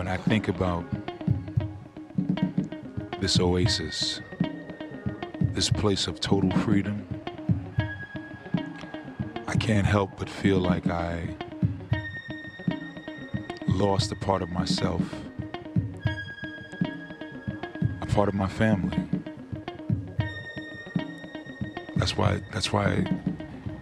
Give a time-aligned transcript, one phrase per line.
[0.00, 0.82] when I think about
[3.20, 4.22] this oasis,
[5.52, 7.06] this place of total freedom,
[9.46, 11.28] I can't help but feel like I
[13.68, 15.02] lost a part of myself,
[18.00, 19.06] a part of my family.
[21.96, 23.04] That's why that's why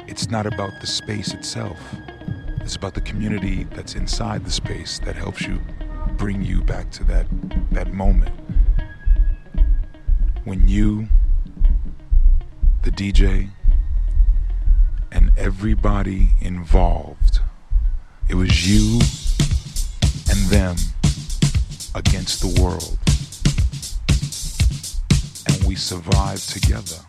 [0.09, 1.79] it's not about the space itself.
[2.63, 5.61] It's about the community that's inside the space that helps you
[6.19, 7.27] bring you back to that
[7.71, 8.35] that moment
[10.45, 11.09] when you
[12.83, 13.49] the DJ
[15.13, 17.41] and everybody involved
[18.29, 19.01] it was you
[20.29, 20.77] and them
[21.95, 22.99] against the world.
[25.49, 27.08] And we survived together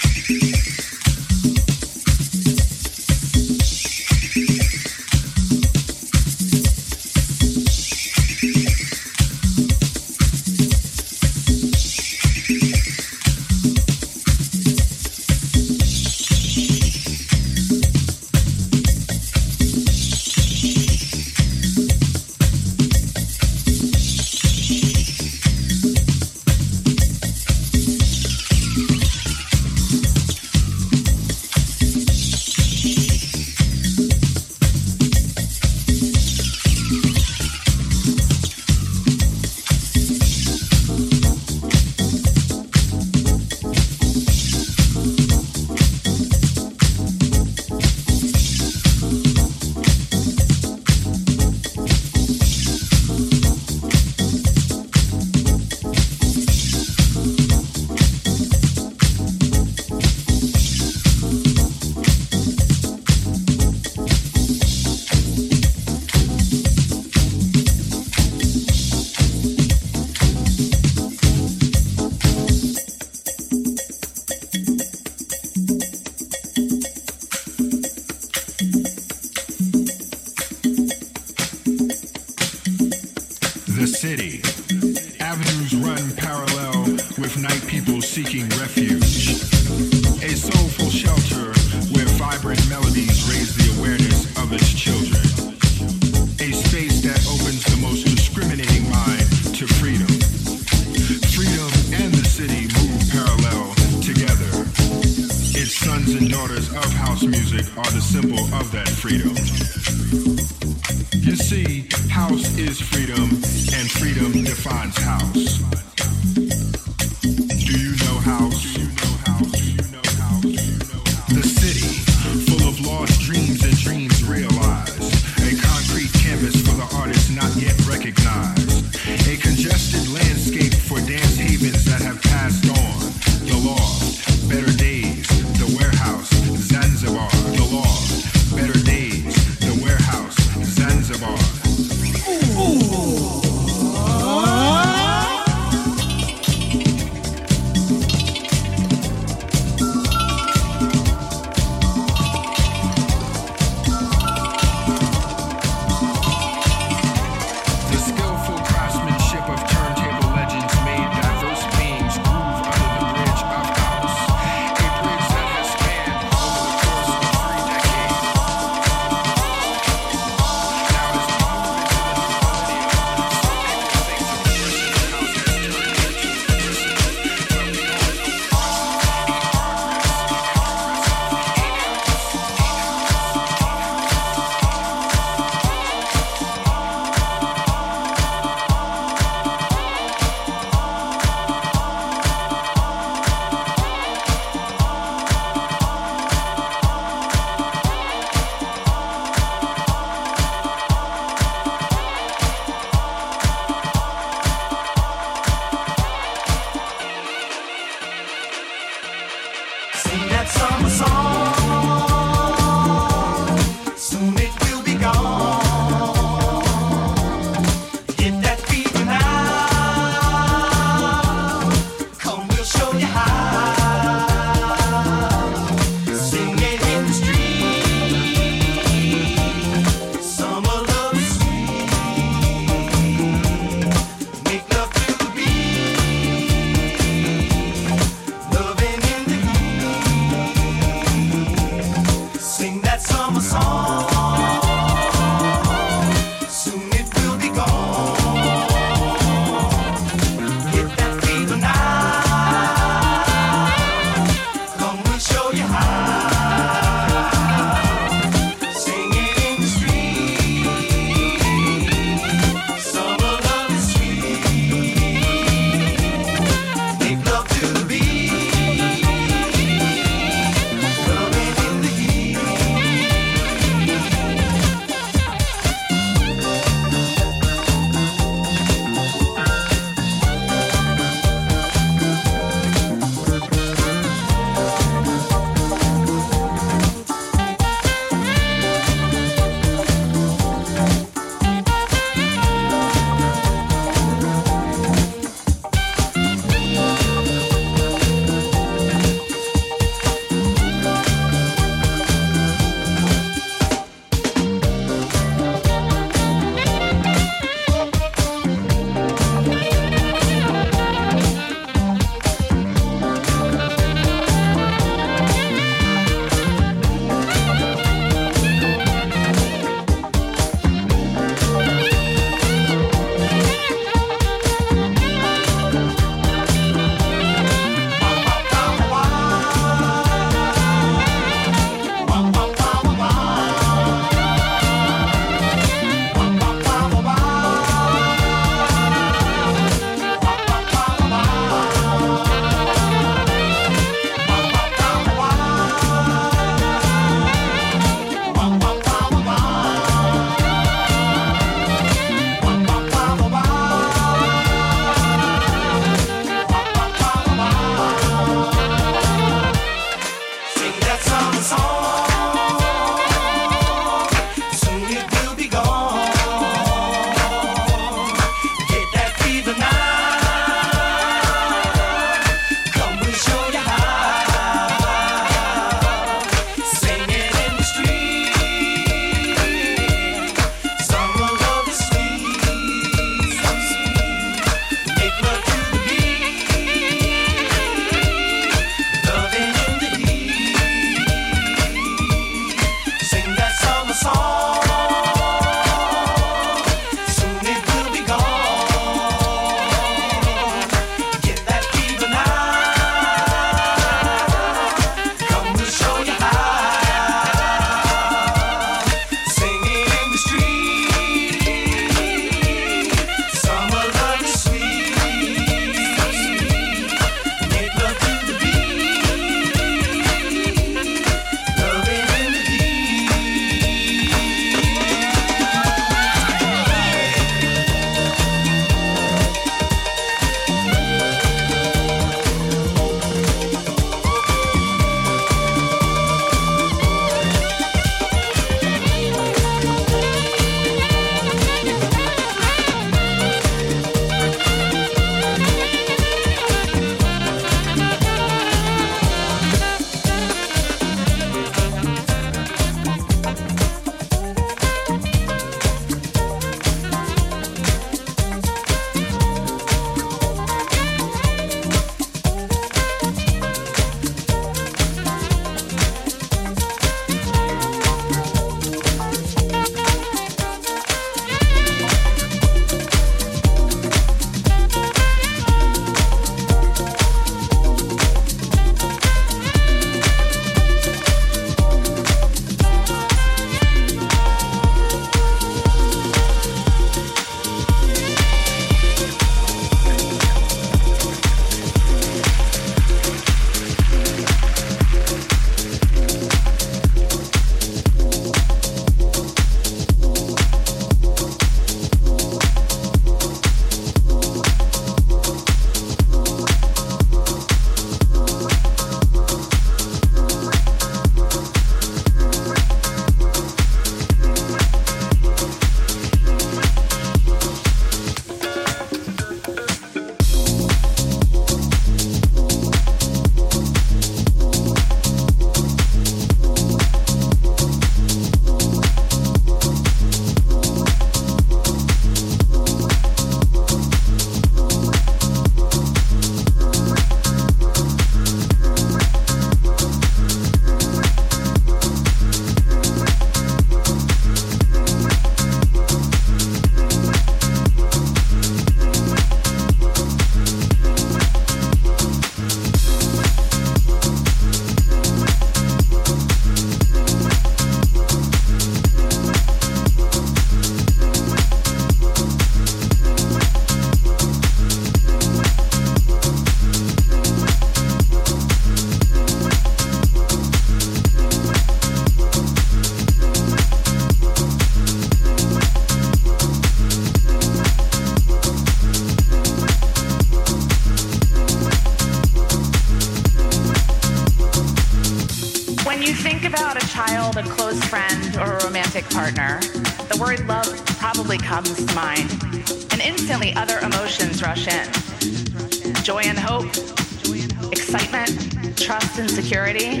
[599.18, 600.00] and security,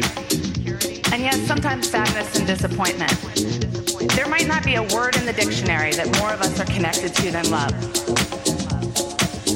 [1.12, 3.12] and yet sometimes sadness and disappointment.
[4.14, 7.14] There might not be a word in the dictionary that more of us are connected
[7.14, 7.72] to than love.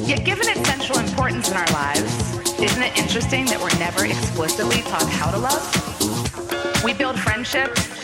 [0.07, 4.81] Yet given its central importance in our lives, isn't it interesting that we're never explicitly
[4.83, 6.83] taught how to love?
[6.83, 8.03] We build friendships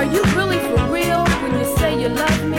[0.00, 2.56] Are you really for real when you say you love me?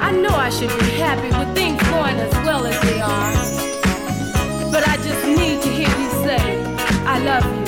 [0.00, 3.34] I know I should be happy with things going as well as they are.
[4.72, 6.40] But I just need to hear you say,
[7.04, 7.64] I love you.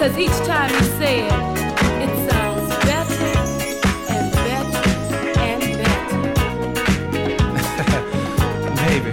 [0.00, 1.32] Cause each time you say it,
[2.02, 3.30] it sounds better
[4.10, 4.82] and better
[5.38, 6.22] and better.
[8.82, 9.12] Baby,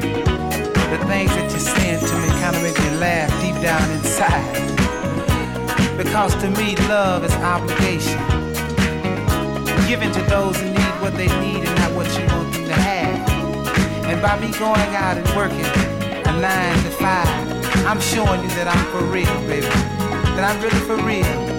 [0.89, 4.57] the things that you're saying to me kinda make me laugh deep down inside.
[5.95, 8.40] Because to me, love is obligation
[9.87, 12.73] Giving to those who need what they need and not what you want them to
[12.73, 13.29] have.
[14.05, 17.27] And by me going out and working a nine to five,
[17.85, 19.67] I'm showing you that I'm for real, baby.
[20.35, 21.50] That I'm really for real.